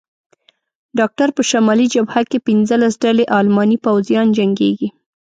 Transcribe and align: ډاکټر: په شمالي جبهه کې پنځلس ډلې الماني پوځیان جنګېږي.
ډاکټر: 0.99 1.29
په 1.37 1.41
شمالي 1.49 1.87
جبهه 1.93 2.21
کې 2.29 2.37
پنځلس 2.47 2.93
ډلې 3.03 3.23
الماني 3.37 3.77
پوځیان 3.85 4.27
جنګېږي. 4.37 4.89